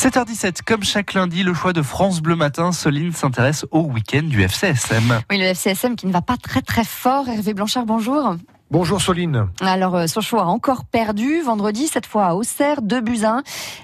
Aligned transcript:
7h17, 0.00 0.62
comme 0.66 0.82
chaque 0.82 1.12
lundi, 1.12 1.42
le 1.42 1.52
choix 1.52 1.74
de 1.74 1.82
France 1.82 2.22
Bleu 2.22 2.34
Matin, 2.34 2.72
Soline 2.72 3.12
s'intéresse 3.12 3.66
au 3.70 3.80
week-end 3.80 4.22
du 4.22 4.40
FCSM. 4.40 5.20
Oui, 5.28 5.36
le 5.36 5.44
FCSM 5.44 5.94
qui 5.94 6.06
ne 6.06 6.12
va 6.12 6.22
pas 6.22 6.38
très 6.38 6.62
très 6.62 6.84
fort. 6.84 7.28
Hervé 7.28 7.52
Blanchard, 7.52 7.84
bonjour. 7.84 8.36
Bonjour 8.70 9.02
Soline. 9.02 9.48
Alors, 9.60 9.96
euh, 9.96 10.06
Sochaux 10.06 10.38
a 10.38 10.46
encore 10.46 10.86
perdu 10.86 11.42
vendredi, 11.42 11.86
cette 11.86 12.06
fois 12.06 12.28
à 12.28 12.34
Auxerre, 12.34 12.80
2 12.80 13.02
buts 13.02 13.24
1. 13.26 13.42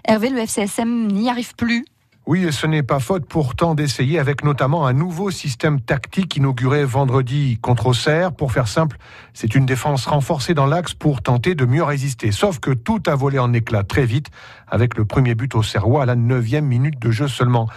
Hervé, 0.08 0.30
le 0.30 0.38
FCSM 0.38 1.08
n'y 1.08 1.28
arrive 1.28 1.54
plus. 1.54 1.84
Oui, 2.28 2.44
et 2.44 2.50
ce 2.50 2.66
n'est 2.66 2.82
pas 2.82 2.98
faute 2.98 3.24
pourtant 3.24 3.76
d'essayer 3.76 4.18
avec 4.18 4.42
notamment 4.42 4.84
un 4.84 4.92
nouveau 4.92 5.30
système 5.30 5.80
tactique 5.80 6.34
inauguré 6.34 6.84
vendredi 6.84 7.60
contre 7.62 7.86
Auxerre. 7.86 8.32
Pour 8.32 8.50
faire 8.50 8.66
simple, 8.66 8.96
c'est 9.32 9.54
une 9.54 9.64
défense 9.64 10.06
renforcée 10.06 10.52
dans 10.52 10.66
l'axe 10.66 10.92
pour 10.92 11.22
tenter 11.22 11.54
de 11.54 11.64
mieux 11.64 11.84
résister. 11.84 12.32
Sauf 12.32 12.58
que 12.58 12.72
tout 12.72 13.00
a 13.06 13.14
volé 13.14 13.38
en 13.38 13.52
éclats 13.52 13.84
très 13.84 14.06
vite 14.06 14.26
avec 14.66 14.96
le 14.96 15.04
premier 15.04 15.36
but 15.36 15.54
au 15.54 15.62
Serrois 15.62 16.02
à 16.02 16.06
la 16.06 16.16
neuvième 16.16 16.66
minute 16.66 16.98
de 16.98 17.12
jeu 17.12 17.28
seulement. 17.28 17.68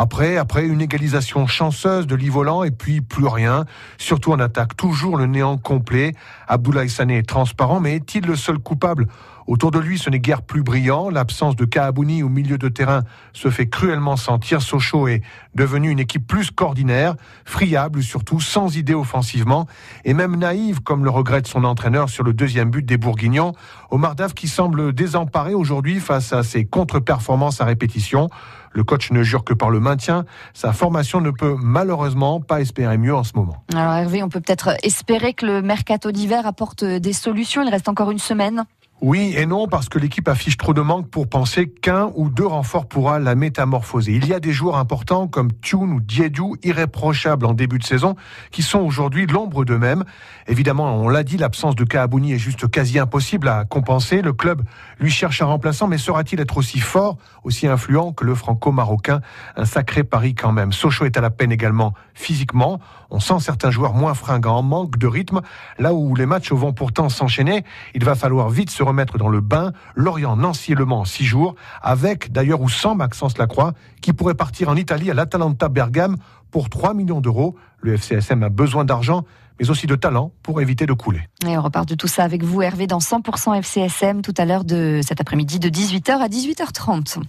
Après, 0.00 0.36
après 0.36 0.64
une 0.64 0.80
égalisation 0.80 1.48
chanceuse 1.48 2.06
de 2.06 2.14
Livolan 2.14 2.62
et 2.62 2.70
puis 2.70 3.00
plus 3.00 3.26
rien. 3.26 3.64
Surtout 3.98 4.30
en 4.30 4.38
attaque, 4.38 4.76
toujours 4.76 5.16
le 5.16 5.26
néant 5.26 5.58
complet. 5.58 6.14
Abdoulaye 6.46 6.88
Sané 6.88 7.18
est 7.18 7.28
transparent, 7.28 7.80
mais 7.80 7.96
est-il 7.96 8.24
le 8.24 8.36
seul 8.36 8.60
coupable? 8.60 9.08
Autour 9.48 9.72
de 9.72 9.80
lui, 9.80 9.98
ce 9.98 10.08
n'est 10.08 10.20
guère 10.20 10.42
plus 10.42 10.62
brillant. 10.62 11.10
L'absence 11.10 11.56
de 11.56 11.64
Kaabouni 11.64 12.22
au 12.22 12.28
milieu 12.28 12.58
de 12.58 12.68
terrain 12.68 13.02
se 13.32 13.50
fait 13.50 13.66
cruellement 13.66 14.16
sentir. 14.16 14.62
Sochaux 14.62 15.08
est 15.08 15.22
devenu 15.56 15.90
une 15.90 15.98
équipe 15.98 16.26
plus 16.28 16.52
qu'ordinaire, 16.52 17.16
friable 17.44 18.02
surtout, 18.02 18.40
sans 18.40 18.76
idée 18.76 18.94
offensivement, 18.94 19.66
et 20.04 20.14
même 20.14 20.36
naïve, 20.36 20.80
comme 20.80 21.02
le 21.02 21.10
regrette 21.10 21.48
son 21.48 21.64
entraîneur 21.64 22.08
sur 22.08 22.22
le 22.22 22.34
deuxième 22.34 22.70
but 22.70 22.84
des 22.86 22.98
Bourguignons. 22.98 23.54
Omar 23.90 24.14
Daf 24.14 24.34
qui 24.34 24.46
semble 24.46 24.92
désemparé 24.92 25.54
aujourd'hui 25.54 25.98
face 25.98 26.32
à 26.32 26.44
ses 26.44 26.66
contre-performances 26.66 27.60
à 27.60 27.64
répétition. 27.64 28.28
Le 28.72 28.84
coach 28.84 29.10
ne 29.10 29.22
jure 29.22 29.44
que 29.44 29.54
par 29.54 29.70
le 29.70 29.80
maintien. 29.80 30.24
Sa 30.54 30.72
formation 30.72 31.20
ne 31.20 31.30
peut 31.30 31.56
malheureusement 31.58 32.40
pas 32.40 32.60
espérer 32.60 32.98
mieux 32.98 33.14
en 33.14 33.24
ce 33.24 33.32
moment. 33.34 33.64
Alors 33.74 33.94
Hervé, 33.94 34.22
on 34.22 34.28
peut 34.28 34.40
peut-être 34.40 34.76
espérer 34.82 35.34
que 35.34 35.46
le 35.46 35.62
mercato 35.62 36.12
d'hiver 36.12 36.46
apporte 36.46 36.84
des 36.84 37.12
solutions. 37.12 37.62
Il 37.62 37.70
reste 37.70 37.88
encore 37.88 38.10
une 38.10 38.18
semaine. 38.18 38.64
Oui 39.00 39.32
et 39.36 39.46
non, 39.46 39.68
parce 39.68 39.88
que 39.88 39.96
l'équipe 39.96 40.26
affiche 40.26 40.56
trop 40.56 40.74
de 40.74 40.80
manque 40.80 41.08
pour 41.08 41.28
penser 41.28 41.68
qu'un 41.68 42.10
ou 42.16 42.30
deux 42.30 42.46
renforts 42.46 42.86
pourra 42.86 43.20
la 43.20 43.36
métamorphoser. 43.36 44.12
Il 44.12 44.26
y 44.26 44.34
a 44.34 44.40
des 44.40 44.52
joueurs 44.52 44.76
importants 44.76 45.28
comme 45.28 45.52
Thune 45.52 45.92
ou 45.92 46.00
Diediou, 46.00 46.56
irréprochables 46.64 47.46
en 47.46 47.54
début 47.54 47.78
de 47.78 47.84
saison, 47.84 48.16
qui 48.50 48.62
sont 48.62 48.80
aujourd'hui 48.80 49.26
l'ombre 49.26 49.64
d'eux-mêmes. 49.64 50.02
Évidemment, 50.48 50.96
on 50.96 51.08
l'a 51.08 51.22
dit, 51.22 51.36
l'absence 51.36 51.76
de 51.76 51.84
Kaabouni 51.84 52.32
est 52.32 52.38
juste 52.38 52.68
quasi 52.68 52.98
impossible 52.98 53.46
à 53.46 53.64
compenser. 53.64 54.20
Le 54.20 54.32
club 54.32 54.62
lui 54.98 55.12
cherche 55.12 55.42
un 55.42 55.46
remplaçant, 55.46 55.86
mais 55.86 55.98
sera-t-il 55.98 56.40
être 56.40 56.56
aussi 56.56 56.80
fort, 56.80 57.18
aussi 57.44 57.68
influent 57.68 58.12
que 58.12 58.24
le 58.24 58.34
franco-marocain? 58.34 59.20
Un 59.54 59.64
sacré 59.64 60.02
pari 60.02 60.34
quand 60.34 60.50
même. 60.50 60.72
Sochaux 60.72 61.04
est 61.04 61.16
à 61.16 61.20
la 61.20 61.30
peine 61.30 61.52
également 61.52 61.94
physiquement. 62.14 62.80
On 63.10 63.20
sent 63.20 63.38
certains 63.40 63.70
joueurs 63.70 63.94
moins 63.94 64.14
fringants, 64.14 64.62
manque 64.62 64.98
de 64.98 65.06
rythme. 65.06 65.40
Là 65.78 65.94
où 65.94 66.16
les 66.16 66.26
matchs 66.26 66.50
vont 66.50 66.72
pourtant 66.72 67.08
s'enchaîner, 67.08 67.64
il 67.94 68.04
va 68.04 68.16
falloir 68.16 68.50
vite 68.50 68.70
se 68.70 68.87
remettre 68.88 69.18
dans 69.18 69.28
le 69.28 69.40
bain. 69.40 69.72
Lorient, 69.94 70.36
Nancy 70.36 70.72
et 70.72 70.74
Le 70.74 70.84
Mans, 70.84 71.04
six 71.04 71.24
jours, 71.24 71.54
avec 71.82 72.32
d'ailleurs 72.32 72.60
ou 72.60 72.68
sans 72.68 72.94
Maxence 72.94 73.38
Lacroix, 73.38 73.72
qui 74.00 74.12
pourrait 74.12 74.34
partir 74.34 74.68
en 74.68 74.76
Italie 74.76 75.10
à 75.10 75.14
l'Atalanta 75.14 75.68
Bergame 75.68 76.16
pour 76.50 76.68
3 76.68 76.94
millions 76.94 77.20
d'euros. 77.20 77.56
Le 77.80 77.94
FCSM 77.94 78.42
a 78.42 78.48
besoin 78.48 78.84
d'argent, 78.84 79.24
mais 79.60 79.70
aussi 79.70 79.86
de 79.86 79.94
talent 79.94 80.32
pour 80.42 80.60
éviter 80.60 80.86
de 80.86 80.92
couler. 80.92 81.22
Et 81.46 81.56
on 81.56 81.62
repart 81.62 81.88
de 81.88 81.94
tout 81.94 82.08
ça 82.08 82.24
avec 82.24 82.42
vous, 82.42 82.62
Hervé, 82.62 82.86
dans 82.86 82.98
100% 82.98 83.58
FCSM, 83.58 84.22
tout 84.22 84.34
à 84.36 84.44
l'heure 84.44 84.64
de 84.64 85.00
cet 85.06 85.20
après-midi 85.20 85.58
de 85.58 85.68
18h 85.68 86.10
à 86.18 86.28
18h30. 86.28 87.22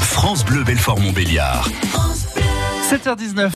France 0.00 0.44
Bleu 0.44 0.64
Belfort 0.64 1.00
Montbéliard. 1.00 1.68
7h19. 2.90 3.44